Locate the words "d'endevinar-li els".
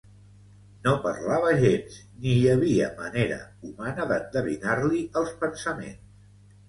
4.13-5.35